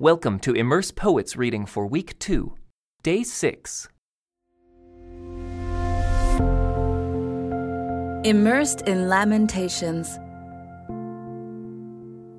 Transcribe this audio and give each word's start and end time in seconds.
Welcome 0.00 0.38
to 0.38 0.54
Immerse 0.54 0.90
Poets 0.92 1.36
reading 1.36 1.66
for 1.66 1.86
week 1.86 2.18
2, 2.20 2.54
day 3.02 3.22
6. 3.22 3.88
Immersed 8.24 8.80
in 8.88 9.10
Lamentations. 9.10 10.18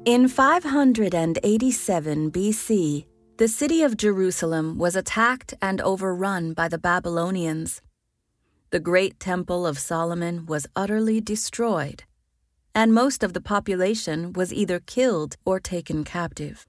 In 0.05 0.27
587 0.27 2.31
BC, 2.31 3.05
the 3.37 3.47
city 3.47 3.83
of 3.83 3.95
Jerusalem 3.95 4.79
was 4.79 4.95
attacked 4.95 5.53
and 5.61 5.79
overrun 5.81 6.53
by 6.53 6.67
the 6.67 6.79
Babylonians. 6.79 7.83
The 8.71 8.79
great 8.79 9.19
temple 9.19 9.67
of 9.67 9.77
Solomon 9.77 10.47
was 10.47 10.65
utterly 10.75 11.21
destroyed, 11.21 12.05
and 12.73 12.91
most 12.91 13.21
of 13.21 13.33
the 13.33 13.41
population 13.41 14.33
was 14.33 14.51
either 14.51 14.79
killed 14.79 15.37
or 15.45 15.59
taken 15.59 16.03
captive. 16.03 16.65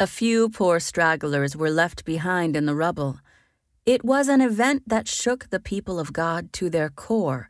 A 0.00 0.06
few 0.06 0.48
poor 0.48 0.78
stragglers 0.78 1.56
were 1.56 1.70
left 1.70 2.04
behind 2.04 2.54
in 2.54 2.66
the 2.66 2.76
rubble. 2.76 3.18
It 3.84 4.04
was 4.04 4.28
an 4.28 4.40
event 4.40 4.84
that 4.86 5.08
shook 5.08 5.50
the 5.50 5.58
people 5.58 5.98
of 5.98 6.12
God 6.12 6.52
to 6.52 6.70
their 6.70 6.88
core 6.88 7.48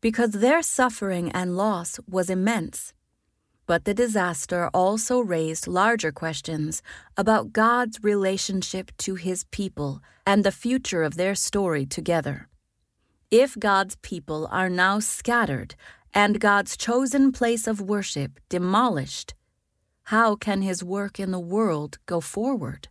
because 0.00 0.30
their 0.30 0.62
suffering 0.62 1.30
and 1.32 1.58
loss 1.58 2.00
was 2.08 2.30
immense. 2.30 2.94
But 3.66 3.84
the 3.84 3.92
disaster 3.92 4.70
also 4.72 5.20
raised 5.20 5.66
larger 5.66 6.10
questions 6.10 6.82
about 7.18 7.52
God's 7.52 8.02
relationship 8.02 8.92
to 9.04 9.16
his 9.16 9.44
people 9.50 10.00
and 10.26 10.42
the 10.42 10.52
future 10.52 11.02
of 11.02 11.16
their 11.16 11.34
story 11.34 11.84
together. 11.84 12.48
If 13.30 13.58
God's 13.58 13.96
people 13.96 14.48
are 14.50 14.70
now 14.70 15.00
scattered 15.00 15.74
and 16.14 16.40
God's 16.40 16.78
chosen 16.78 17.30
place 17.30 17.66
of 17.66 17.82
worship 17.82 18.40
demolished, 18.48 19.34
how 20.10 20.34
can 20.34 20.60
his 20.60 20.82
work 20.82 21.20
in 21.20 21.30
the 21.30 21.38
world 21.38 21.96
go 22.06 22.20
forward? 22.20 22.88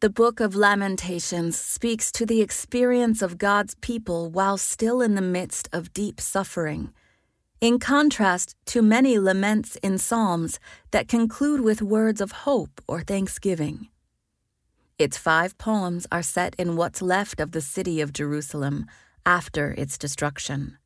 The 0.00 0.10
Book 0.10 0.40
of 0.40 0.56
Lamentations 0.56 1.56
speaks 1.56 2.10
to 2.10 2.26
the 2.26 2.40
experience 2.40 3.22
of 3.22 3.38
God's 3.38 3.76
people 3.76 4.28
while 4.28 4.58
still 4.58 5.00
in 5.02 5.14
the 5.14 5.30
midst 5.38 5.68
of 5.72 5.92
deep 5.92 6.20
suffering, 6.20 6.92
in 7.60 7.78
contrast 7.78 8.56
to 8.66 8.82
many 8.82 9.20
laments 9.20 9.76
in 9.84 9.98
Psalms 9.98 10.58
that 10.90 11.06
conclude 11.06 11.60
with 11.60 11.80
words 11.80 12.20
of 12.20 12.32
hope 12.44 12.80
or 12.88 13.02
thanksgiving. 13.02 13.86
Its 14.98 15.16
five 15.16 15.56
poems 15.58 16.08
are 16.10 16.24
set 16.24 16.56
in 16.56 16.74
what's 16.74 17.00
left 17.00 17.38
of 17.38 17.52
the 17.52 17.60
city 17.60 18.00
of 18.00 18.12
Jerusalem 18.12 18.86
after 19.24 19.70
its 19.78 19.96
destruction. 19.96 20.76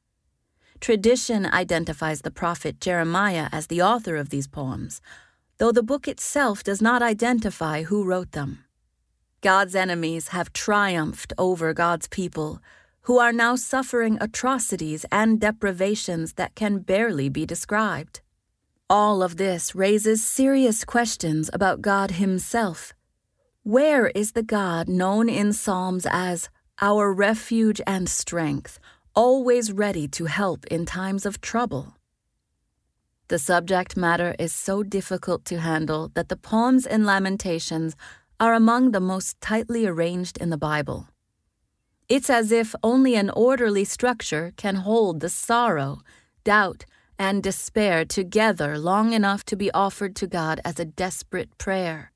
Tradition 0.85 1.47
identifies 1.47 2.21
the 2.21 2.31
prophet 2.31 2.79
Jeremiah 2.79 3.49
as 3.51 3.69
the 3.69 3.81
author 3.81 4.17
of 4.17 4.29
these 4.29 4.47
poems, 4.47 5.01
though 5.57 5.73
the 5.73 5.83
book 5.83 6.07
itself 6.07 6.63
does 6.63 6.83
not 6.83 7.01
identify 7.01 7.85
who 7.85 8.05
wrote 8.05 8.33
them. 8.33 8.67
God's 9.41 9.75
enemies 9.75 10.29
have 10.29 10.53
triumphed 10.53 11.33
over 11.39 11.73
God's 11.73 12.07
people, 12.09 12.61
who 13.05 13.19
are 13.19 13.33
now 13.33 13.57
suffering 13.57 14.19
atrocities 14.21 15.07
and 15.11 15.41
deprivations 15.41 16.35
that 16.35 16.55
can 16.55 16.81
barely 16.81 17.31
be 17.31 17.47
described. 17.47 18.21
All 18.91 19.23
of 19.23 19.39
this 19.39 19.75
raises 19.75 20.23
serious 20.23 20.85
questions 20.85 21.49
about 21.55 21.81
God 21.81 22.11
Himself. 22.11 22.93
Where 23.63 24.09
is 24.09 24.33
the 24.33 24.43
God 24.43 24.91
known 24.91 25.31
in 25.31 25.55
Psalms 25.55 26.07
as 26.11 26.51
our 26.83 27.11
refuge 27.11 27.81
and 27.87 28.07
strength, 28.07 28.79
always 29.15 29.73
ready 29.73 30.09
to 30.09 30.27
help 30.27 30.67
in 30.67 30.85
times 30.85 31.25
of 31.25 31.41
trouble. 31.41 31.95
The 33.29 33.39
subject 33.39 33.97
matter 33.97 34.35
is 34.39 34.53
so 34.53 34.83
difficult 34.83 35.45
to 35.47 35.61
handle 35.61 36.11
that 36.15 36.29
the 36.29 36.37
poems 36.37 36.85
in 36.87 37.05
Lamentations 37.05 37.97
are 38.39 38.55
among 38.55 38.91
the 38.91 39.01
most 39.01 39.41
tightly 39.41 39.87
arranged 39.87 40.37
in 40.39 40.51
the 40.51 40.59
Bible. 40.59 41.09
It's 42.09 42.29
as 42.29 42.53
if 42.53 42.75
only 42.83 43.15
an 43.15 43.31
orderly 43.31 43.85
structure 43.85 44.53
can 44.57 44.77
hold 44.77 45.21
the 45.21 45.31
sorrow, 45.31 46.01
doubt, 46.43 46.85
and 47.19 47.43
despair 47.43 48.05
together 48.05 48.77
long 48.79 49.13
enough 49.13 49.45
to 49.45 49.57
be 49.57 49.71
offered 49.73 50.15
to 50.17 50.27
God 50.27 50.61
as 50.65 50.79
a 50.79 50.85
desperate 50.85 51.57
prayer. 51.57 52.13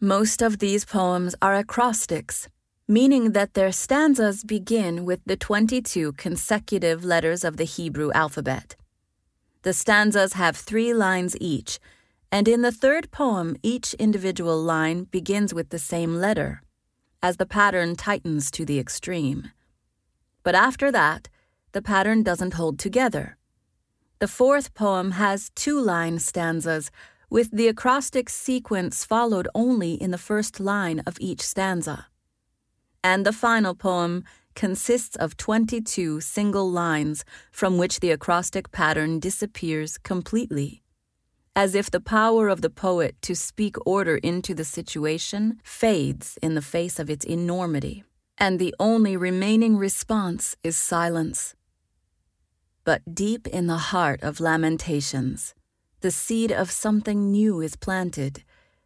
Most 0.00 0.42
of 0.42 0.58
these 0.58 0.84
poems 0.84 1.34
are 1.40 1.54
acrostics, 1.54 2.48
meaning 2.88 3.32
that 3.32 3.54
their 3.54 3.72
stanzas 3.72 4.44
begin 4.44 5.04
with 5.04 5.20
the 5.26 5.36
22 5.36 6.12
consecutive 6.12 7.04
letters 7.04 7.42
of 7.42 7.56
the 7.56 7.64
Hebrew 7.64 8.12
alphabet. 8.12 8.76
The 9.62 9.72
stanzas 9.72 10.34
have 10.34 10.56
three 10.56 10.94
lines 10.94 11.36
each, 11.40 11.80
and 12.30 12.46
in 12.46 12.62
the 12.62 12.70
third 12.70 13.10
poem, 13.10 13.56
each 13.60 13.94
individual 13.94 14.62
line 14.62 15.04
begins 15.04 15.52
with 15.52 15.70
the 15.70 15.80
same 15.80 16.14
letter, 16.14 16.62
as 17.24 17.38
the 17.38 17.46
pattern 17.46 17.96
tightens 17.96 18.52
to 18.52 18.64
the 18.64 18.78
extreme. 18.78 19.50
But 20.44 20.54
after 20.54 20.92
that, 20.92 21.28
the 21.72 21.82
pattern 21.82 22.22
doesn't 22.22 22.54
hold 22.54 22.78
together. 22.78 23.36
The 24.20 24.28
fourth 24.28 24.74
poem 24.74 25.12
has 25.12 25.50
two 25.56 25.80
line 25.80 26.20
stanzas, 26.20 26.92
with 27.28 27.50
the 27.50 27.66
acrostic 27.66 28.30
sequence 28.30 29.04
followed 29.04 29.48
only 29.56 29.94
in 29.94 30.12
the 30.12 30.18
first 30.18 30.60
line 30.60 31.00
of 31.00 31.16
each 31.18 31.42
stanza 31.42 32.06
and 33.06 33.24
the 33.24 33.32
final 33.32 33.72
poem 33.72 34.24
consists 34.56 35.14
of 35.14 35.36
22 35.36 36.20
single 36.20 36.68
lines 36.68 37.24
from 37.52 37.78
which 37.78 38.00
the 38.00 38.10
acrostic 38.10 38.72
pattern 38.72 39.20
disappears 39.20 39.96
completely. 39.96 40.82
As 41.54 41.76
if 41.76 41.88
the 41.88 42.00
power 42.00 42.48
of 42.48 42.62
the 42.62 42.76
poet 42.86 43.14
to 43.22 43.36
speak 43.36 43.76
order 43.86 44.16
into 44.16 44.54
the 44.54 44.64
situation 44.64 45.60
fades 45.62 46.36
in 46.42 46.56
the 46.56 46.68
face 46.74 46.98
of 46.98 47.08
its 47.08 47.24
enormity, 47.24 48.02
and 48.38 48.58
the 48.58 48.74
only 48.80 49.16
remaining 49.16 49.76
response 49.76 50.56
is 50.64 50.76
silence. 50.76 51.54
But 52.82 53.14
deep 53.14 53.46
in 53.46 53.68
the 53.68 53.84
heart 53.92 54.20
of 54.24 54.40
Lamentations, 54.40 55.54
the 56.00 56.10
seed 56.10 56.50
of 56.50 56.72
something 56.72 57.30
new 57.30 57.60
is 57.60 57.76
planted, 57.76 58.42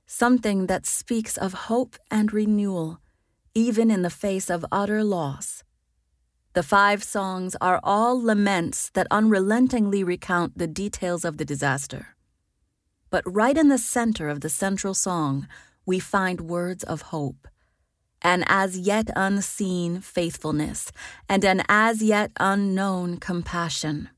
something 0.06 0.66
that 0.66 0.84
speaks 0.84 1.38
of 1.38 1.68
hope 1.70 1.96
and 2.10 2.34
renewal 2.34 3.00
even 3.54 3.90
in 3.90 4.02
the 4.02 4.10
face 4.10 4.50
of 4.50 4.64
utter 4.70 5.02
loss. 5.02 5.64
The 6.52 6.62
five 6.62 7.04
songs 7.04 7.56
are 7.60 7.80
all 7.82 8.20
laments 8.20 8.90
that 8.90 9.06
unrelentingly 9.10 10.02
recount 10.02 10.58
the 10.58 10.66
details 10.66 11.24
of 11.24 11.36
the 11.36 11.44
disaster. 11.44 12.16
But 13.08 13.22
right 13.26 13.56
in 13.56 13.68
the 13.68 13.78
center 13.78 14.28
of 14.28 14.40
the 14.40 14.48
central 14.48 14.94
song, 14.94 15.46
we 15.86 15.98
find 15.98 16.40
words 16.40 16.84
of 16.84 17.02
hope, 17.02 17.48
an 18.22 18.44
as 18.46 18.78
yet 18.78 19.10
unseen 19.16 20.00
faithfulness, 20.00 20.92
and 21.28 21.44
an 21.44 21.62
as 21.68 22.02
yet 22.02 22.32
unknown 22.38 23.18
compassion. 23.18 24.08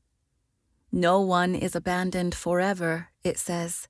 No 0.91 1.21
one 1.21 1.55
is 1.55 1.75
abandoned 1.75 2.35
forever, 2.35 3.09
it 3.23 3.39
says, 3.39 3.87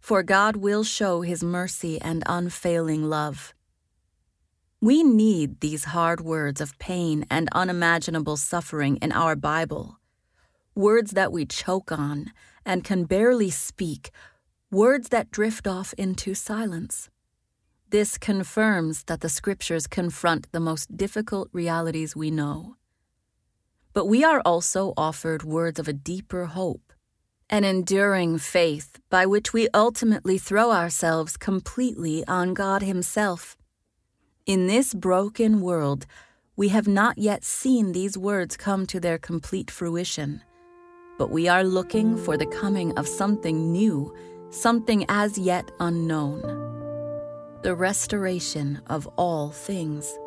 for 0.00 0.22
God 0.22 0.56
will 0.56 0.84
show 0.84 1.22
his 1.22 1.42
mercy 1.42 2.00
and 2.00 2.22
unfailing 2.26 3.04
love. 3.04 3.54
We 4.82 5.02
need 5.02 5.60
these 5.60 5.84
hard 5.84 6.22
words 6.22 6.58
of 6.58 6.78
pain 6.78 7.26
and 7.30 7.50
unimaginable 7.52 8.38
suffering 8.38 8.96
in 9.02 9.12
our 9.12 9.36
Bible. 9.36 9.98
Words 10.74 11.10
that 11.10 11.32
we 11.32 11.44
choke 11.44 11.92
on 11.92 12.32
and 12.64 12.82
can 12.82 13.04
barely 13.04 13.50
speak, 13.50 14.10
words 14.70 15.10
that 15.10 15.30
drift 15.30 15.66
off 15.66 15.92
into 15.98 16.32
silence. 16.32 17.10
This 17.90 18.16
confirms 18.16 19.04
that 19.04 19.20
the 19.20 19.28
scriptures 19.28 19.86
confront 19.86 20.50
the 20.50 20.60
most 20.60 20.96
difficult 20.96 21.50
realities 21.52 22.16
we 22.16 22.30
know. 22.30 22.76
But 23.92 24.06
we 24.06 24.24
are 24.24 24.40
also 24.46 24.94
offered 24.96 25.42
words 25.42 25.78
of 25.78 25.88
a 25.88 25.92
deeper 25.92 26.46
hope, 26.46 26.94
an 27.50 27.64
enduring 27.64 28.38
faith 28.38 28.98
by 29.10 29.26
which 29.26 29.52
we 29.52 29.68
ultimately 29.74 30.38
throw 30.38 30.72
ourselves 30.72 31.36
completely 31.36 32.26
on 32.26 32.54
God 32.54 32.80
Himself 32.80 33.58
in 34.46 34.66
this 34.66 34.94
broken 34.94 35.60
world, 35.60 36.06
we 36.56 36.68
have 36.68 36.88
not 36.88 37.18
yet 37.18 37.44
seen 37.44 37.92
these 37.92 38.18
words 38.18 38.56
come 38.56 38.86
to 38.86 39.00
their 39.00 39.18
complete 39.18 39.70
fruition. 39.70 40.42
But 41.18 41.30
we 41.30 41.48
are 41.48 41.64
looking 41.64 42.16
for 42.16 42.36
the 42.36 42.46
coming 42.46 42.96
of 42.98 43.06
something 43.06 43.72
new, 43.72 44.14
something 44.50 45.04
as 45.08 45.38
yet 45.38 45.70
unknown 45.80 46.68
the 47.62 47.74
restoration 47.74 48.80
of 48.86 49.06
all 49.16 49.50
things. 49.50 50.18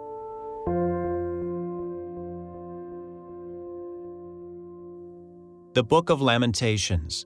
The 5.74 5.84
Book 5.84 6.12
of 6.12 6.22
Lamentations. 6.22 7.26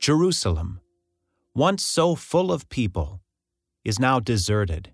Jerusalem, 0.00 0.80
once 1.54 1.84
so 1.84 2.16
full 2.16 2.50
of 2.50 2.68
people, 2.68 3.22
is 3.84 3.98
now 3.98 4.18
deserted. 4.20 4.92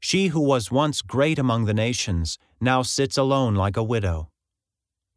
She 0.00 0.28
who 0.28 0.40
was 0.40 0.70
once 0.70 1.02
great 1.02 1.38
among 1.38 1.64
the 1.64 1.74
nations 1.74 2.38
now 2.60 2.82
sits 2.82 3.16
alone 3.16 3.54
like 3.54 3.76
a 3.76 3.82
widow. 3.82 4.30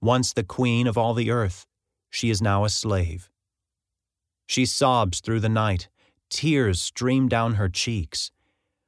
Once 0.01 0.33
the 0.33 0.43
queen 0.43 0.87
of 0.87 0.97
all 0.97 1.13
the 1.13 1.29
earth, 1.29 1.65
she 2.09 2.29
is 2.29 2.41
now 2.41 2.63
a 2.63 2.69
slave. 2.69 3.29
She 4.47 4.65
sobs 4.65 5.19
through 5.19 5.41
the 5.41 5.49
night, 5.49 5.89
tears 6.29 6.81
stream 6.81 7.27
down 7.27 7.53
her 7.55 7.69
cheeks. 7.69 8.31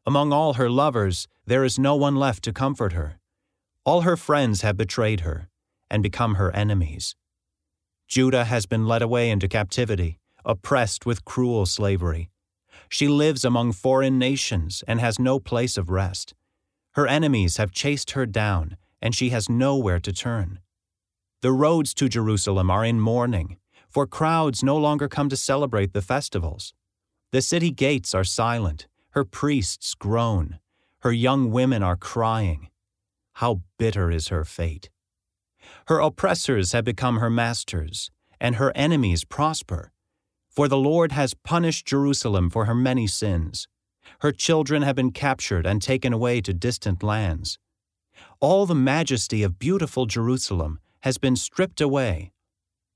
Among 0.06 0.34
all 0.34 0.54
her 0.54 0.70
lovers, 0.70 1.28
there 1.46 1.64
is 1.64 1.78
no 1.78 1.96
one 1.96 2.16
left 2.16 2.44
to 2.46 2.54
comfort 2.54 2.94
her. 2.94 3.20
All 3.86 4.02
her 4.02 4.18
friends 4.18 4.62
have 4.62 4.76
betrayed 4.78 5.20
her 5.20 5.50
and 5.90 6.02
become 6.02 6.36
her 6.36 6.52
enemies. 6.56 7.16
Judah 8.08 8.46
has 8.46 8.66
been 8.66 8.88
led 8.88 9.04
away 9.04 9.30
into 9.30 9.48
captivity, 9.48 10.18
oppressed 10.44 11.06
with 11.06 11.26
cruel 11.26 11.68
slavery. 11.68 12.31
She 12.90 13.08
lives 13.08 13.46
among 13.46 13.74
foreign 13.74 14.18
nations 14.20 14.84
and 14.88 15.00
has 15.00 15.20
no 15.20 15.40
place 15.40 15.78
of 15.78 15.90
rest. 15.90 16.34
Her 16.94 17.08
enemies 17.08 17.58
have 17.58 17.72
chased 17.72 18.12
her 18.12 18.26
down, 18.26 18.78
and 19.02 19.16
she 19.16 19.30
has 19.30 19.50
nowhere 19.50 20.00
to 20.00 20.12
turn. 20.12 20.60
The 21.42 21.52
roads 21.52 21.94
to 21.96 22.10
Jerusalem 22.10 22.70
are 22.70 22.86
in 22.86 23.00
mourning, 23.00 23.58
for 23.90 24.06
crowds 24.06 24.64
no 24.64 24.78
longer 24.78 25.08
come 25.08 25.30
to 25.30 25.38
celebrate 25.38 25.94
the 25.94 26.02
festivals. 26.02 26.74
The 27.32 27.42
city 27.42 27.72
gates 27.72 28.14
are 28.14 28.24
silent, 28.24 28.88
her 29.12 29.24
priests 29.24 29.94
groan, 29.94 30.60
her 31.00 31.12
young 31.12 31.52
women 31.52 31.82
are 31.82 31.96
crying. 31.96 32.70
How 33.36 33.62
bitter 33.78 34.12
is 34.12 34.28
her 34.28 34.44
fate! 34.44 34.90
Her 35.88 36.00
oppressors 36.00 36.74
have 36.74 36.86
become 36.86 37.18
her 37.18 37.30
masters, 37.30 38.12
and 38.40 38.56
her 38.56 38.72
enemies 38.76 39.24
prosper. 39.24 39.92
For 40.52 40.68
the 40.68 40.78
Lord 40.78 41.14
has 41.14 41.34
punished 41.34 41.86
Jerusalem 41.86 42.50
for 42.50 42.66
her 42.66 42.76
many 42.76 43.08
sins. 43.08 43.70
Her 44.20 44.34
children 44.34 44.82
have 44.82 44.98
been 44.98 45.12
captured 45.12 45.66
and 45.66 45.82
taken 45.82 46.12
away 46.12 46.42
to 46.42 46.54
distant 46.54 47.02
lands. 47.02 47.58
All 48.42 48.66
the 48.66 48.76
majesty 48.76 49.44
of 49.44 49.60
beautiful 49.60 50.06
Jerusalem 50.06 50.80
has 51.04 51.18
been 51.18 51.38
stripped 51.38 51.80
away. 51.80 52.34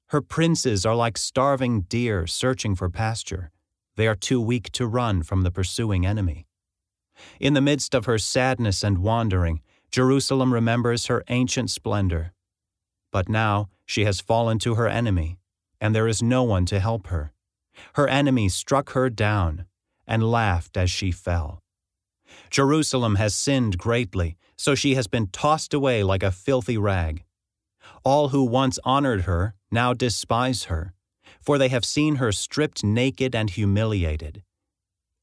Her 0.08 0.22
princes 0.22 0.86
are 0.86 0.96
like 0.96 1.18
starving 1.18 1.82
deer 1.82 2.28
searching 2.28 2.76
for 2.76 2.90
pasture. 2.90 3.52
They 3.96 4.08
are 4.08 4.16
too 4.16 4.42
weak 4.42 4.72
to 4.74 4.86
run 4.86 5.24
from 5.24 5.44
the 5.44 5.52
pursuing 5.52 6.06
enemy. 6.06 6.48
In 7.40 7.54
the 7.54 7.62
midst 7.62 7.96
of 7.96 8.06
her 8.06 8.18
sadness 8.18 8.84
and 8.84 8.98
wandering, 8.98 9.62
Jerusalem 9.92 10.54
remembers 10.54 11.06
her 11.06 11.24
ancient 11.30 11.72
splendor. 11.72 12.34
But 13.14 13.30
now 13.30 13.70
she 13.86 14.04
has 14.04 14.20
fallen 14.20 14.60
to 14.60 14.76
her 14.76 14.90
enemy, 14.90 15.40
and 15.80 15.96
there 15.96 16.10
is 16.10 16.22
no 16.22 16.44
one 16.44 16.66
to 16.66 16.82
help 16.82 17.08
her. 17.08 17.32
Her 17.94 18.08
enemy 18.08 18.50
struck 18.50 18.92
her 18.92 19.10
down 19.10 19.66
and 20.08 20.30
laughed 20.30 20.78
as 20.78 20.92
she 20.92 21.12
fell. 21.12 21.62
Jerusalem 22.50 23.16
has 23.16 23.36
sinned 23.36 23.78
greatly, 23.78 24.38
so 24.58 24.76
she 24.76 24.96
has 24.96 25.08
been 25.08 25.28
tossed 25.28 25.74
away 25.74 26.04
like 26.04 26.24
a 26.24 26.32
filthy 26.32 26.78
rag. 26.78 27.24
All 28.04 28.30
who 28.30 28.44
once 28.44 28.80
honored 28.84 29.22
her 29.22 29.56
now 29.72 29.94
despise 29.94 30.66
her, 30.66 30.94
for 31.42 31.58
they 31.58 31.70
have 31.70 31.86
seen 31.86 32.16
her 32.16 32.32
stripped 32.32 32.84
naked 32.84 33.36
and 33.36 33.50
humiliated. 33.50 34.44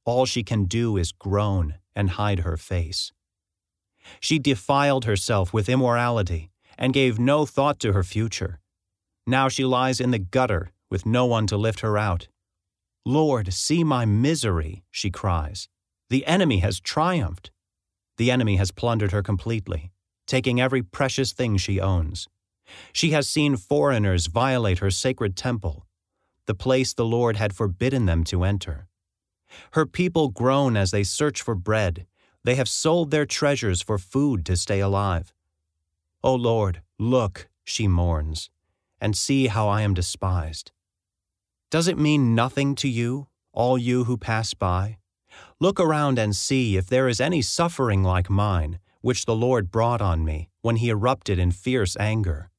All 0.04 0.26
she 0.26 0.42
can 0.42 0.64
do 0.64 0.96
is 0.96 1.12
groan 1.12 1.76
and 1.94 2.10
hide 2.10 2.40
her 2.40 2.56
face. 2.56 3.12
She 4.20 4.38
defiled 4.38 5.04
herself 5.04 5.52
with 5.52 5.68
immorality 5.68 6.50
and 6.76 6.92
gave 6.92 7.18
no 7.18 7.46
thought 7.46 7.78
to 7.80 7.92
her 7.92 8.02
future. 8.02 8.60
Now 9.26 9.48
she 9.48 9.64
lies 9.64 10.00
in 10.00 10.10
the 10.10 10.18
gutter 10.18 10.72
with 10.90 11.06
no 11.06 11.24
one 11.26 11.46
to 11.46 11.56
lift 11.56 11.80
her 11.80 11.96
out. 11.96 12.28
Lord, 13.04 13.52
see 13.52 13.82
my 13.82 14.04
misery, 14.04 14.84
she 14.90 15.10
cries. 15.10 15.68
The 16.08 16.26
enemy 16.26 16.58
has 16.58 16.78
triumphed. 16.78 17.50
The 18.16 18.30
enemy 18.30 18.56
has 18.56 18.70
plundered 18.70 19.12
her 19.12 19.22
completely, 19.22 19.90
taking 20.26 20.60
every 20.60 20.82
precious 20.82 21.32
thing 21.32 21.56
she 21.56 21.80
owns. 21.80 22.28
She 22.92 23.10
has 23.10 23.28
seen 23.28 23.56
foreigners 23.56 24.26
violate 24.26 24.78
her 24.78 24.90
sacred 24.90 25.36
temple, 25.36 25.86
the 26.46 26.54
place 26.54 26.92
the 26.92 27.04
Lord 27.04 27.36
had 27.36 27.54
forbidden 27.54 28.06
them 28.06 28.24
to 28.24 28.44
enter. 28.44 28.86
Her 29.72 29.86
people 29.86 30.28
groan 30.28 30.76
as 30.76 30.90
they 30.90 31.02
search 31.02 31.42
for 31.42 31.54
bread. 31.54 32.06
They 32.44 32.54
have 32.54 32.68
sold 32.68 33.10
their 33.10 33.26
treasures 33.26 33.82
for 33.82 33.98
food 33.98 34.44
to 34.46 34.56
stay 34.56 34.80
alive. 34.80 35.32
O 36.22 36.34
Lord, 36.34 36.82
look, 36.98 37.48
she 37.64 37.88
mourns, 37.88 38.50
and 39.00 39.16
see 39.16 39.48
how 39.48 39.68
I 39.68 39.82
am 39.82 39.94
despised. 39.94 40.72
Does 41.72 41.88
it 41.88 41.96
mean 41.96 42.34
nothing 42.34 42.74
to 42.74 42.86
you, 42.86 43.28
all 43.54 43.78
you 43.78 44.04
who 44.04 44.18
pass 44.18 44.52
by? 44.52 44.98
Look 45.58 45.80
around 45.80 46.18
and 46.18 46.36
see 46.36 46.76
if 46.76 46.86
there 46.86 47.08
is 47.08 47.18
any 47.18 47.40
suffering 47.40 48.02
like 48.02 48.28
mine, 48.28 48.78
which 49.00 49.24
the 49.24 49.34
Lord 49.34 49.70
brought 49.70 50.02
on 50.02 50.22
me 50.22 50.50
when 50.60 50.76
he 50.76 50.90
erupted 50.90 51.38
in 51.38 51.50
fierce 51.50 51.96
anger. 51.96 52.50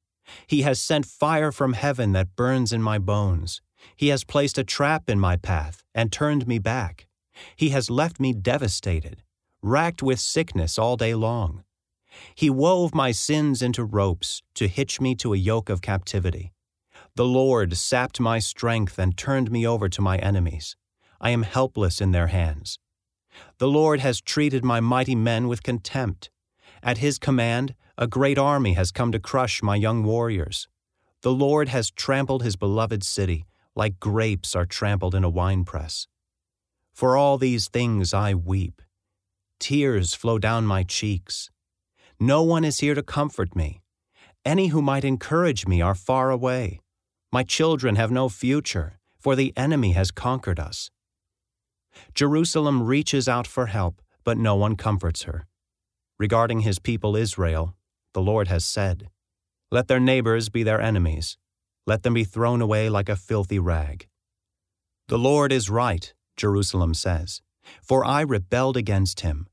He 0.48 0.64
has 0.64 0.82
sent 0.82 1.06
fire 1.06 1.52
from 1.52 1.74
heaven 1.74 2.14
that 2.14 2.36
burns 2.36 2.74
in 2.74 2.82
my 2.82 2.98
bones. 2.98 3.62
He 3.96 4.08
has 4.08 4.24
placed 4.24 4.58
a 4.58 4.64
trap 4.64 5.08
in 5.08 5.20
my 5.20 5.38
path 5.38 5.84
and 5.94 6.12
turned 6.12 6.48
me 6.48 6.58
back. 6.58 7.06
He 7.56 7.70
has 7.70 7.92
left 7.92 8.20
me 8.20 8.34
devastated, 8.34 9.22
racked 9.62 10.02
with 10.02 10.20
sickness 10.20 10.80
all 10.80 10.98
day 10.98 11.14
long. 11.14 11.64
He 12.34 12.50
wove 12.50 12.96
my 12.96 13.12
sins 13.12 13.62
into 13.62 13.84
ropes 13.84 14.42
to 14.56 14.68
hitch 14.68 15.00
me 15.00 15.14
to 15.18 15.36
a 15.36 15.38
yoke 15.38 15.70
of 15.70 15.84
captivity. 15.84 16.53
The 17.16 17.26
Lord 17.26 17.78
sapped 17.78 18.20
my 18.20 18.40
strength 18.40 18.98
and 18.98 19.16
turned 19.16 19.52
me 19.52 19.68
over 19.68 19.88
to 19.88 20.02
my 20.02 20.18
enemies. 20.18 20.76
I 21.22 21.30
am 21.30 21.44
helpless 21.44 22.02
in 22.02 22.12
their 22.12 22.28
hands. 22.28 22.80
The 23.60 23.68
Lord 23.68 24.00
has 24.00 24.20
treated 24.20 24.64
my 24.64 24.80
mighty 24.80 25.16
men 25.16 25.48
with 25.48 25.64
contempt. 25.64 26.32
At 26.82 26.98
his 26.98 27.20
command, 27.20 27.76
a 27.98 28.08
great 28.08 28.38
army 28.38 28.74
has 28.74 28.92
come 28.92 29.12
to 29.12 29.20
crush 29.20 29.62
my 29.62 29.76
young 29.76 30.04
warriors. 30.04 30.68
The 31.22 31.32
Lord 31.32 31.70
has 31.70 31.92
trampled 31.92 32.44
his 32.44 32.56
beloved 32.56 33.04
city 33.04 33.46
like 33.76 34.00
grapes 34.00 34.56
are 34.56 34.66
trampled 34.66 35.16
in 35.16 35.24
a 35.24 35.30
winepress. 35.30 36.08
For 36.94 37.18
all 37.18 37.38
these 37.38 37.68
things 37.68 38.14
I 38.14 38.34
weep. 38.34 38.82
Tears 39.60 40.14
flow 40.14 40.38
down 40.38 40.66
my 40.66 40.84
cheeks. 40.84 41.50
No 42.20 42.44
one 42.44 42.64
is 42.64 42.80
here 42.80 42.94
to 42.94 43.04
comfort 43.04 43.56
me. 43.56 43.82
Any 44.46 44.68
who 44.68 44.82
might 44.82 45.06
encourage 45.06 45.66
me 45.66 45.82
are 45.82 45.96
far 45.96 46.30
away. 46.30 46.82
My 47.34 47.42
children 47.42 47.96
have 47.96 48.12
no 48.12 48.30
future, 48.30 49.00
for 49.18 49.36
the 49.36 49.54
enemy 49.58 49.94
has 49.94 50.12
conquered 50.12 50.60
us. 50.60 50.92
Jerusalem 52.14 52.84
reaches 52.84 53.28
out 53.28 53.48
for 53.48 53.66
help, 53.66 54.04
but 54.24 54.38
no 54.38 54.56
one 54.56 54.76
comforts 54.76 55.24
her. 55.24 55.48
Regarding 56.20 56.60
his 56.60 56.78
people 56.78 57.16
Israel, 57.16 57.74
the 58.14 58.22
Lord 58.22 58.50
has 58.50 58.64
said, 58.64 59.10
Let 59.72 59.88
their 59.88 60.00
neighbors 60.00 60.50
be 60.50 60.62
their 60.62 60.80
enemies, 60.80 61.40
let 61.88 62.04
them 62.04 62.14
be 62.14 62.24
thrown 62.24 62.62
away 62.62 62.88
like 62.88 63.10
a 63.10 63.16
filthy 63.16 63.58
rag. 63.58 64.08
The 65.08 65.18
Lord 65.18 65.52
is 65.52 65.72
right, 65.72 66.14
Jerusalem 66.38 66.94
says, 66.94 67.42
for 67.82 68.06
I 68.06 68.22
rebelled 68.22 68.78
against 68.78 69.22
him. 69.22 69.48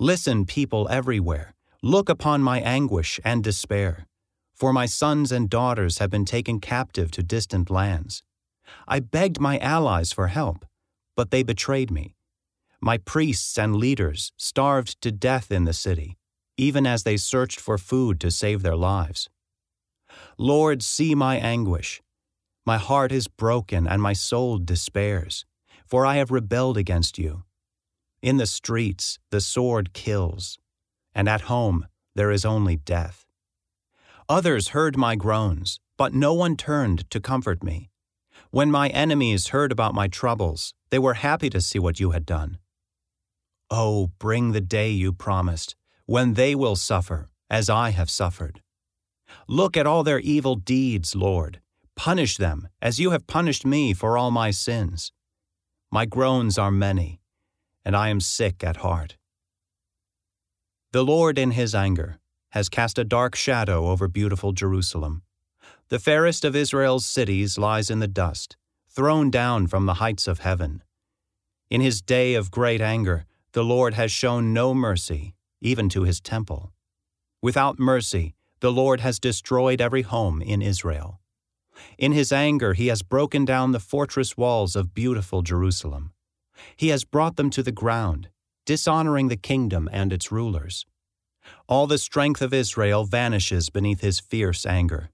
Listen, 0.00 0.44
people 0.44 0.88
everywhere, 0.90 1.54
look 1.84 2.08
upon 2.08 2.42
my 2.42 2.58
anguish 2.58 3.20
and 3.24 3.44
despair 3.44 4.08
for 4.56 4.72
my 4.72 4.86
sons 4.86 5.30
and 5.30 5.50
daughters 5.50 5.98
have 5.98 6.08
been 6.10 6.24
taken 6.24 6.60
captive 6.60 7.10
to 7.10 7.22
distant 7.22 7.68
lands. 7.68 8.22
I 8.88 9.00
begged 9.00 9.38
my 9.38 9.58
allies 9.58 10.12
for 10.12 10.28
help, 10.28 10.64
but 11.14 11.30
they 11.30 11.42
betrayed 11.42 11.90
me. 11.90 12.16
My 12.80 12.96
priests 12.96 13.58
and 13.58 13.76
leaders 13.76 14.32
starved 14.36 15.00
to 15.02 15.12
death 15.12 15.52
in 15.52 15.64
the 15.64 15.74
city, 15.74 16.16
even 16.56 16.86
as 16.86 17.02
they 17.02 17.18
searched 17.18 17.60
for 17.60 17.76
food 17.76 18.18
to 18.20 18.30
save 18.30 18.62
their 18.62 18.76
lives. 18.76 19.28
Lord, 20.38 20.82
see 20.82 21.14
my 21.14 21.36
anguish. 21.36 22.00
My 22.64 22.78
heart 22.78 23.12
is 23.12 23.28
broken 23.28 23.86
and 23.86 24.00
my 24.00 24.14
soul 24.14 24.58
despairs, 24.58 25.44
for 25.86 26.06
I 26.06 26.16
have 26.16 26.30
rebelled 26.30 26.78
against 26.78 27.18
you. 27.18 27.44
In 28.22 28.38
the 28.38 28.46
streets, 28.46 29.18
the 29.30 29.42
sword 29.42 29.92
kills, 29.92 30.58
and 31.14 31.28
at 31.28 31.42
home, 31.42 31.86
there 32.14 32.30
is 32.30 32.46
only 32.46 32.76
death. 32.76 33.25
Others 34.28 34.68
heard 34.68 34.96
my 34.96 35.14
groans, 35.14 35.78
but 35.96 36.12
no 36.12 36.34
one 36.34 36.56
turned 36.56 37.08
to 37.10 37.20
comfort 37.20 37.62
me. 37.62 37.90
When 38.50 38.72
my 38.72 38.88
enemies 38.88 39.48
heard 39.48 39.70
about 39.70 39.94
my 39.94 40.08
troubles, 40.08 40.74
they 40.90 40.98
were 40.98 41.14
happy 41.14 41.48
to 41.50 41.60
see 41.60 41.78
what 41.78 42.00
you 42.00 42.10
had 42.10 42.26
done. 42.26 42.58
Oh, 43.70 44.10
bring 44.18 44.50
the 44.50 44.60
day 44.60 44.90
you 44.90 45.12
promised, 45.12 45.76
when 46.06 46.34
they 46.34 46.56
will 46.56 46.74
suffer, 46.74 47.30
as 47.48 47.70
I 47.70 47.90
have 47.90 48.10
suffered. 48.10 48.62
Look 49.46 49.76
at 49.76 49.86
all 49.86 50.02
their 50.02 50.18
evil 50.18 50.56
deeds, 50.56 51.14
Lord. 51.14 51.60
Punish 51.94 52.36
them, 52.36 52.68
as 52.82 52.98
you 52.98 53.12
have 53.12 53.28
punished 53.28 53.64
me 53.64 53.94
for 53.94 54.18
all 54.18 54.32
my 54.32 54.50
sins. 54.50 55.12
My 55.92 56.04
groans 56.04 56.58
are 56.58 56.72
many, 56.72 57.20
and 57.84 57.94
I 57.94 58.08
am 58.08 58.18
sick 58.18 58.64
at 58.64 58.78
heart. 58.78 59.16
The 60.90 61.04
Lord, 61.04 61.38
in 61.38 61.52
his 61.52 61.76
anger, 61.76 62.18
has 62.56 62.70
cast 62.70 62.98
a 62.98 63.04
dark 63.04 63.36
shadow 63.36 63.88
over 63.88 64.08
beautiful 64.08 64.52
Jerusalem. 64.52 65.20
The 65.90 65.98
fairest 65.98 66.42
of 66.42 66.56
Israel's 66.56 67.04
cities 67.04 67.58
lies 67.58 67.90
in 67.90 67.98
the 67.98 68.08
dust, 68.08 68.56
thrown 68.88 69.30
down 69.30 69.66
from 69.66 69.84
the 69.84 70.00
heights 70.00 70.26
of 70.26 70.38
heaven. 70.38 70.82
In 71.68 71.82
his 71.82 72.00
day 72.00 72.32
of 72.32 72.50
great 72.50 72.80
anger, 72.80 73.26
the 73.52 73.62
Lord 73.62 73.92
has 73.92 74.10
shown 74.10 74.54
no 74.54 74.72
mercy, 74.72 75.34
even 75.60 75.90
to 75.90 76.04
his 76.04 76.18
temple. 76.18 76.72
Without 77.42 77.78
mercy, 77.78 78.34
the 78.60 78.72
Lord 78.72 79.00
has 79.00 79.20
destroyed 79.20 79.82
every 79.82 80.00
home 80.00 80.40
in 80.40 80.62
Israel. 80.62 81.20
In 81.98 82.12
his 82.12 82.32
anger, 82.32 82.72
he 82.72 82.86
has 82.86 83.02
broken 83.02 83.44
down 83.44 83.72
the 83.72 83.86
fortress 83.92 84.34
walls 84.34 84.74
of 84.74 84.94
beautiful 84.94 85.42
Jerusalem. 85.42 86.12
He 86.74 86.88
has 86.88 87.04
brought 87.04 87.36
them 87.36 87.50
to 87.50 87.62
the 87.62 87.70
ground, 87.70 88.30
dishonoring 88.64 89.28
the 89.28 89.36
kingdom 89.36 89.90
and 89.92 90.10
its 90.10 90.32
rulers. 90.32 90.86
All 91.68 91.86
the 91.86 91.98
strength 91.98 92.42
of 92.42 92.54
Israel 92.54 93.04
vanishes 93.04 93.70
beneath 93.70 94.00
his 94.00 94.20
fierce 94.20 94.64
anger. 94.64 95.10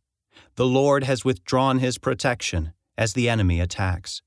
The 0.56 0.66
Lord 0.66 1.04
has 1.04 1.24
withdrawn 1.24 1.78
his 1.78 1.98
protection 1.98 2.72
as 2.98 3.14
the 3.14 3.28
enemy 3.28 3.60
attacks. 3.60 4.22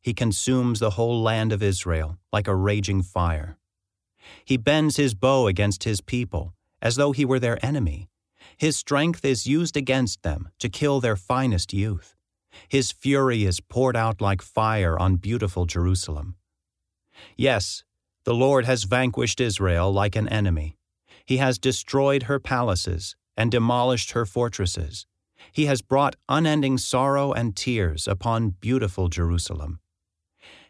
He 0.00 0.14
consumes 0.14 0.80
the 0.80 0.90
whole 0.90 1.20
land 1.20 1.52
of 1.52 1.62
Israel 1.62 2.18
like 2.32 2.48
a 2.48 2.54
raging 2.54 3.02
fire. 3.02 3.58
He 4.44 4.56
bends 4.56 4.96
his 4.96 5.14
bow 5.14 5.46
against 5.46 5.84
his 5.84 6.00
people 6.00 6.54
as 6.80 6.96
though 6.96 7.12
he 7.12 7.24
were 7.24 7.38
their 7.38 7.64
enemy. 7.64 8.08
His 8.56 8.76
strength 8.76 9.24
is 9.24 9.46
used 9.46 9.76
against 9.76 10.22
them 10.22 10.48
to 10.60 10.68
kill 10.68 11.00
their 11.00 11.16
finest 11.16 11.72
youth. 11.72 12.14
His 12.68 12.92
fury 12.92 13.44
is 13.44 13.60
poured 13.60 13.96
out 13.96 14.20
like 14.20 14.42
fire 14.42 14.98
on 14.98 15.16
beautiful 15.16 15.66
Jerusalem. 15.66 16.36
Yes, 17.36 17.84
the 18.24 18.34
Lord 18.34 18.64
has 18.64 18.84
vanquished 18.84 19.40
Israel 19.40 19.92
like 19.92 20.16
an 20.16 20.28
enemy. 20.28 20.77
He 21.28 21.36
has 21.36 21.58
destroyed 21.58 22.24
her 22.24 22.40
palaces 22.40 23.14
and 23.36 23.50
demolished 23.50 24.12
her 24.12 24.24
fortresses. 24.24 25.06
He 25.52 25.66
has 25.66 25.82
brought 25.82 26.16
unending 26.28 26.78
sorrow 26.78 27.32
and 27.32 27.54
tears 27.54 28.08
upon 28.08 28.56
beautiful 28.60 29.08
Jerusalem. 29.08 29.80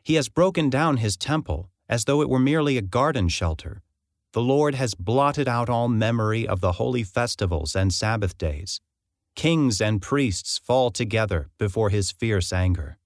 He 0.02 0.14
has 0.14 0.28
broken 0.28 0.68
down 0.68 0.96
his 0.96 1.16
temple 1.16 1.70
as 1.88 2.04
though 2.04 2.20
it 2.22 2.28
were 2.28 2.38
merely 2.50 2.76
a 2.76 2.82
garden 2.82 3.28
shelter 3.28 3.82
the 4.32 4.42
Lord 4.42 4.74
has 4.74 4.94
blotted 4.94 5.48
out 5.48 5.70
all 5.70 5.88
memory 5.88 6.46
of 6.46 6.60
the 6.60 6.72
holy 6.72 7.02
festivals 7.02 7.74
and 7.74 7.92
Sabbath 7.92 8.36
days. 8.36 8.80
Kings 9.34 9.80
and 9.80 10.02
priests 10.02 10.58
fall 10.58 10.90
together 10.90 11.48
before 11.58 11.90
his 11.90 12.10
fierce 12.10 12.52
anger. 12.52 12.98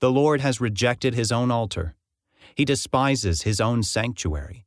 The 0.00 0.10
Lord 0.10 0.40
has 0.40 0.60
rejected 0.60 1.14
his 1.14 1.30
own 1.30 1.50
altar. 1.50 1.94
He 2.54 2.64
despises 2.64 3.42
his 3.42 3.60
own 3.60 3.82
sanctuary. 3.82 4.64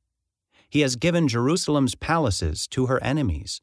He 0.71 0.79
has 0.79 0.95
given 0.95 1.27
Jerusalem's 1.27 1.95
palaces 1.95 2.65
to 2.69 2.85
her 2.85 3.03
enemies. 3.03 3.61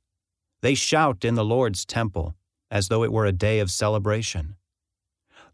They 0.60 0.74
shout 0.74 1.24
in 1.24 1.36
the 1.36 1.44
Lord's 1.44 1.86
temple 1.86 2.36
as 2.70 2.88
though 2.88 3.02
it 3.02 3.12
were 3.12 3.24
a 3.24 3.32
day 3.32 3.60
of 3.60 3.70
celebration. 3.70 4.56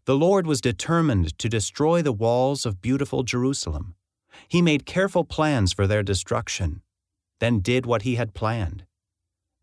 The 0.03 0.17
Lord 0.17 0.45
was 0.45 0.59
determined 0.59 1.39
to 1.39 1.47
destroy 1.47 2.01
the 2.01 2.11
walls 2.11 2.65
of 2.65 2.81
beautiful 2.81 3.23
Jerusalem. 3.23 3.95
He 4.49 4.61
made 4.61 4.85
careful 4.85 5.23
plans 5.23 5.71
for 5.71 5.87
their 5.87 6.03
destruction, 6.03 6.81
then 7.39 7.61
did 7.61 7.85
what 7.85 8.01
he 8.01 8.15
had 8.15 8.33
planned. 8.33 8.83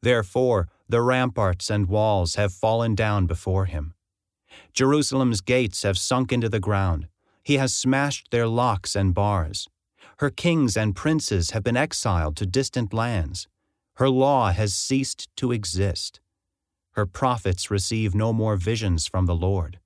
Therefore, 0.01 0.69
the 0.89 1.03
ramparts 1.03 1.69
and 1.69 1.91
walls 1.91 2.37
have 2.37 2.55
fallen 2.55 2.95
down 2.95 3.27
before 3.27 3.67
him. 3.67 3.93
Jerusalem's 4.73 5.43
gates 5.43 5.83
have 5.83 5.99
sunk 5.99 6.33
into 6.33 6.49
the 6.49 6.59
ground. 6.59 7.09
He 7.43 7.59
has 7.59 7.75
smashed 7.75 8.31
their 8.31 8.47
locks 8.47 8.97
and 8.97 9.13
bars. 9.13 9.69
Her 10.23 10.31
kings 10.31 10.77
and 10.77 10.95
princes 10.95 11.51
have 11.51 11.65
been 11.65 11.77
exiled 11.77 12.37
to 12.37 12.47
distant 12.47 12.93
lands. 12.95 13.49
Her 13.97 14.09
law 14.09 14.53
has 14.53 14.73
ceased 14.73 15.29
to 15.35 15.51
exist. 15.51 16.21
Her 16.93 17.07
prophets 17.07 17.73
receive 17.73 18.15
no 18.15 18.33
more 18.33 18.55
visions 18.55 19.09
from 19.09 19.27
the 19.27 19.35
Lord. 19.35 19.81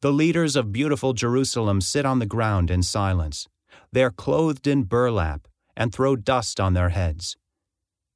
The 0.00 0.10
leaders 0.10 0.56
of 0.56 0.72
beautiful 0.72 1.12
Jerusalem 1.12 1.80
sit 1.80 2.04
on 2.04 2.18
the 2.18 2.26
ground 2.26 2.68
in 2.68 2.82
silence. 2.82 3.46
They 3.92 4.02
are 4.02 4.10
clothed 4.10 4.66
in 4.66 4.82
burlap 4.82 5.46
and 5.76 5.92
throw 5.92 6.16
dust 6.16 6.58
on 6.58 6.74
their 6.74 6.88
heads. 6.88 7.36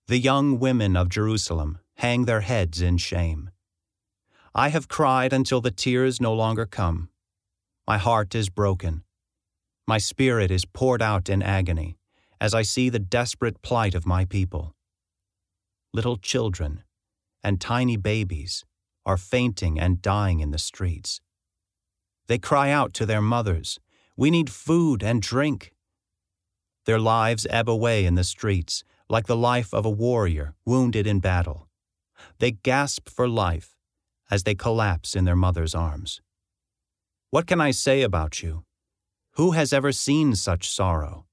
The 0.08 0.18
young 0.18 0.58
women 0.58 0.96
of 0.96 1.08
Jerusalem 1.08 1.78
hang 1.98 2.24
their 2.24 2.40
heads 2.40 2.82
in 2.82 2.96
shame. 2.96 3.50
I 4.56 4.70
have 4.70 4.88
cried 4.88 5.32
until 5.32 5.60
the 5.60 5.70
tears 5.70 6.20
no 6.20 6.34
longer 6.34 6.66
come. 6.66 7.10
My 7.86 7.98
heart 7.98 8.34
is 8.34 8.48
broken. 8.48 9.04
My 9.86 9.98
spirit 9.98 10.50
is 10.50 10.64
poured 10.64 11.02
out 11.02 11.28
in 11.28 11.42
agony 11.42 11.96
as 12.40 12.54
I 12.54 12.62
see 12.62 12.88
the 12.88 12.98
desperate 12.98 13.62
plight 13.62 13.94
of 13.94 14.06
my 14.06 14.24
people. 14.24 14.74
Little 15.92 16.16
children 16.16 16.82
and 17.42 17.60
tiny 17.60 17.96
babies 17.96 18.64
are 19.04 19.16
fainting 19.16 19.78
and 19.78 20.00
dying 20.00 20.40
in 20.40 20.50
the 20.50 20.58
streets. 20.58 21.20
They 22.28 22.38
cry 22.38 22.70
out 22.70 22.94
to 22.94 23.06
their 23.06 23.20
mothers 23.20 23.78
we 24.16 24.30
need 24.30 24.50
food 24.50 25.02
and 25.02 25.22
drink. 25.22 25.72
Their 26.84 26.98
lives 26.98 27.46
ebb 27.48 27.68
away 27.68 28.04
in 28.04 28.14
the 28.14 28.24
streets, 28.24 28.84
like 29.08 29.26
the 29.26 29.36
life 29.36 29.72
of 29.72 29.86
a 29.86 29.90
warrior 29.90 30.54
wounded 30.64 31.06
in 31.06 31.20
battle. 31.20 31.68
They 32.38 32.52
gasp 32.52 33.08
for 33.08 33.28
life 33.28 33.74
as 34.30 34.42
they 34.42 34.54
collapse 34.54 35.16
in 35.16 35.24
their 35.24 35.36
mother's 35.36 35.74
arms. 35.74 36.20
What 37.30 37.46
can 37.46 37.60
I 37.60 37.70
say 37.70 38.02
about 38.02 38.42
you? 38.42 38.64
Who 39.32 39.52
has 39.52 39.72
ever 39.72 39.92
seen 39.92 40.34
such 40.34 40.68
sorrow? 40.68 41.26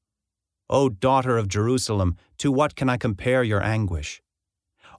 O 0.70 0.89
daughter 0.89 1.38
of 1.38 1.48
Jerusalem, 1.48 2.15
to 2.38 2.51
what 2.51 2.75
can 2.75 2.89
I 2.89 2.98
compare 2.98 3.44
your 3.44 3.63
anguish? 3.63 4.22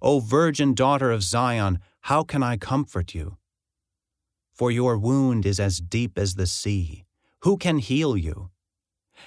O 0.03 0.21
virgin 0.21 0.75
daughter 0.75 1.11
of 1.11 1.23
Zion, 1.23 1.79
how 2.03 2.23
can 2.23 2.43
I 2.43 2.57
comfort 2.57 3.15
you? 3.15 3.37
For 4.53 4.71
your 4.71 4.99
wound 4.99 5.47
is 5.47 5.61
as 5.61 5.81
deep 5.81 6.19
as 6.19 6.35
the 6.35 6.47
sea 6.47 7.05
who 7.43 7.57
can 7.57 7.79
heal 7.79 8.17
you? 8.17 8.51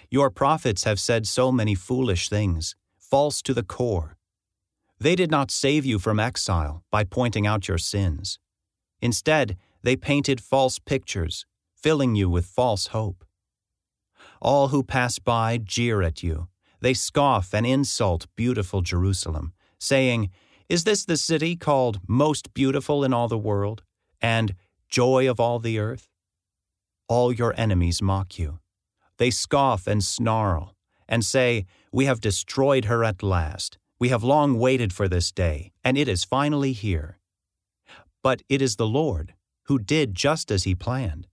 Your 0.09 0.29
prophets 0.29 0.83
have 0.83 0.99
said 0.99 1.27
so 1.27 1.51
many 1.51 1.73
foolish 1.75 2.29
things, 2.29 2.75
false 2.99 3.41
to 3.41 3.53
the 3.53 3.63
core. 3.63 4.17
They 4.99 5.15
did 5.15 5.31
not 5.31 5.51
save 5.51 5.85
you 5.85 5.99
from 5.99 6.19
exile 6.19 6.83
by 6.91 7.03
pointing 7.03 7.47
out 7.47 7.67
your 7.67 7.79
sins. 7.79 8.39
Instead, 9.01 9.57
they 9.81 9.95
painted 9.95 10.41
false 10.41 10.79
pictures, 10.79 11.45
filling 11.75 12.15
you 12.15 12.29
with 12.29 12.45
false 12.45 12.87
hope. 12.87 13.25
All 14.43 14.67
who 14.67 14.83
pass 14.83 15.17
by 15.17 15.57
jeer 15.57 16.03
at 16.03 16.21
you. 16.21 16.47
They 16.81 16.93
scoff 16.93 17.53
and 17.53 17.65
insult 17.65 18.27
beautiful 18.35 18.81
Jerusalem, 18.81 19.53
saying, 19.79 20.29
Is 20.69 20.83
this 20.83 21.05
the 21.05 21.17
city 21.17 21.55
called 21.55 21.99
most 22.07 22.53
beautiful 22.53 23.03
in 23.03 23.13
all 23.13 23.27
the 23.27 23.37
world, 23.37 23.81
and 24.21 24.53
joy 24.87 25.27
of 25.27 25.39
all 25.39 25.57
the 25.59 25.79
earth? 25.79 26.07
all 27.07 27.31
your 27.31 27.53
enemies 27.57 28.01
mock 28.01 28.39
you. 28.39 28.59
They 29.17 29.29
scoff 29.29 29.87
and 29.87 30.03
snarl, 30.03 30.75
and 31.07 31.23
say, 31.23 31.65
We 31.91 32.05
have 32.05 32.21
destroyed 32.21 32.85
her 32.85 33.03
at 33.03 33.21
last. 33.21 33.77
We 33.99 34.09
have 34.09 34.23
long 34.23 34.57
waited 34.57 34.91
for 34.93 35.07
this 35.07 35.31
day, 35.31 35.71
and 35.83 35.97
it 35.97 36.07
is 36.07 36.23
finally 36.23 36.73
here. 36.73 37.19
But 38.21 38.41
it 38.49 38.61
is 38.61 38.75
the 38.75 38.87
Lord 38.87 39.33
who 39.67 39.79
did 39.79 40.15
just 40.15 40.51
as 40.51 40.63
he 40.63 40.75
planned. 40.75 41.27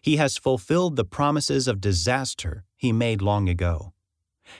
He 0.00 0.16
has 0.16 0.36
fulfilled 0.36 0.96
the 0.96 1.04
promises 1.04 1.68
of 1.68 1.80
disaster 1.80 2.64
he 2.76 2.92
made 2.92 3.22
long 3.22 3.48
ago. 3.48 3.92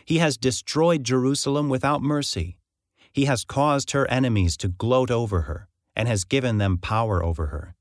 He 0.05 0.19
has 0.19 0.37
destroyed 0.37 1.05
Jerusalem 1.05 1.69
without 1.69 2.03
mercy. 2.03 2.59
He 3.13 3.25
has 3.27 3.45
caused 3.45 3.93
her 3.93 4.09
enemies 4.11 4.57
to 4.59 4.69
gloat 4.69 5.11
over 5.11 5.43
her 5.43 5.69
and 5.95 6.09
has 6.09 6.25
given 6.25 6.59
them 6.59 6.79
power 6.79 7.25
over 7.25 7.47
her. 7.47 7.75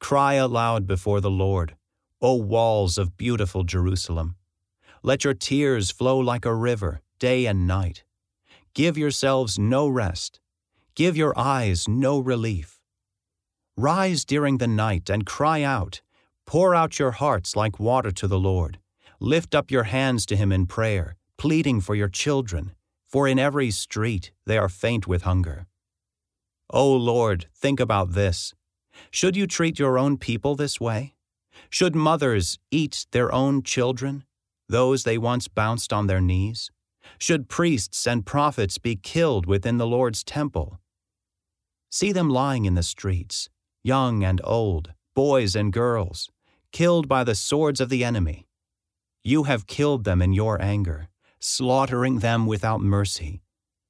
Cry 0.00 0.34
aloud 0.34 0.86
before 0.86 1.20
the 1.20 1.30
Lord, 1.30 1.76
O 2.20 2.34
walls 2.34 2.98
of 2.98 3.16
beautiful 3.16 3.64
Jerusalem. 3.64 4.36
Let 5.02 5.24
your 5.24 5.34
tears 5.34 5.90
flow 5.90 6.18
like 6.18 6.44
a 6.44 6.54
river, 6.54 7.00
day 7.18 7.46
and 7.46 7.66
night. 7.66 8.04
Give 8.74 8.98
yourselves 8.98 9.58
no 9.58 9.88
rest. 9.88 10.40
Give 10.94 11.16
your 11.16 11.38
eyes 11.38 11.88
no 11.88 12.18
relief. 12.18 12.80
Rise 13.76 14.24
during 14.24 14.58
the 14.58 14.66
night 14.66 15.08
and 15.08 15.24
cry 15.24 15.62
out. 15.62 16.02
Pour 16.46 16.74
out 16.74 16.98
your 16.98 17.12
hearts 17.12 17.56
like 17.56 17.80
water 17.80 18.10
to 18.10 18.26
the 18.26 18.38
Lord. 18.38 18.78
Lift 19.20 19.54
up 19.54 19.70
your 19.70 19.84
hands 19.84 20.26
to 20.26 20.36
Him 20.36 20.50
in 20.52 20.66
prayer, 20.66 21.16
pleading 21.36 21.80
for 21.80 21.94
your 21.94 22.08
children, 22.08 22.72
for 23.08 23.28
in 23.28 23.38
every 23.38 23.70
street 23.70 24.32
they 24.46 24.58
are 24.58 24.68
faint 24.68 25.06
with 25.06 25.22
hunger. 25.22 25.66
O 26.70 26.92
Lord, 26.92 27.46
think 27.54 27.80
about 27.80 28.12
this. 28.12 28.54
Should 29.10 29.36
you 29.36 29.46
treat 29.46 29.78
your 29.78 29.98
own 29.98 30.16
people 30.16 30.54
this 30.54 30.80
way? 30.80 31.14
Should 31.68 31.94
mothers 31.94 32.58
eat 32.70 33.06
their 33.12 33.32
own 33.32 33.62
children, 33.62 34.24
those 34.68 35.04
they 35.04 35.18
once 35.18 35.48
bounced 35.48 35.92
on 35.92 36.06
their 36.06 36.20
knees? 36.20 36.70
Should 37.18 37.48
priests 37.48 38.06
and 38.06 38.26
prophets 38.26 38.78
be 38.78 38.96
killed 38.96 39.46
within 39.46 39.78
the 39.78 39.86
Lord's 39.86 40.22
temple? 40.22 40.78
See 41.90 42.12
them 42.12 42.30
lying 42.30 42.64
in 42.64 42.74
the 42.74 42.82
streets, 42.82 43.48
young 43.82 44.22
and 44.22 44.40
old, 44.44 44.92
boys 45.14 45.54
and 45.54 45.72
girls, 45.72 46.30
killed 46.72 47.08
by 47.08 47.24
the 47.24 47.34
swords 47.34 47.80
of 47.80 47.88
the 47.88 48.04
enemy. 48.04 48.46
You 49.22 49.44
have 49.44 49.66
killed 49.66 50.04
them 50.04 50.22
in 50.22 50.32
your 50.32 50.60
anger, 50.62 51.08
slaughtering 51.38 52.20
them 52.20 52.46
without 52.46 52.80
mercy. 52.80 53.42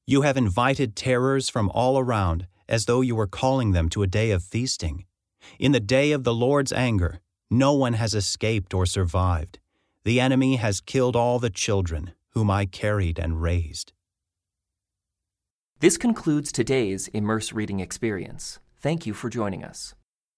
You 0.06 0.22
have 0.22 0.36
invited 0.36 0.96
terrors 0.96 1.48
from 1.48 1.70
all 1.70 1.98
around, 1.98 2.46
as 2.68 2.86
though 2.86 3.00
you 3.00 3.14
were 3.14 3.26
calling 3.26 3.72
them 3.72 3.88
to 3.90 4.02
a 4.02 4.06
day 4.06 4.30
of 4.30 4.42
feasting. 4.42 5.04
In 5.58 5.72
the 5.72 5.80
day 5.80 6.12
of 6.12 6.24
the 6.24 6.34
Lord's 6.34 6.72
anger, 6.72 7.20
no 7.50 7.72
one 7.72 7.94
has 7.94 8.14
escaped 8.14 8.74
or 8.74 8.86
survived. 8.86 9.58
The 10.04 10.20
enemy 10.20 10.56
has 10.56 10.80
killed 10.80 11.16
all 11.16 11.38
the 11.38 11.50
children 11.50 12.12
whom 12.30 12.50
I 12.50 12.66
carried 12.66 13.18
and 13.18 13.42
raised. 13.42 13.92
This 15.80 15.96
concludes 15.96 16.52
today's 16.52 17.08
Immerse 17.08 17.52
Reading 17.52 17.80
Experience. 17.80 18.58
Thank 18.80 19.06
you 19.06 19.14
for 19.14 19.28
joining 19.28 19.64
us. 19.64 19.94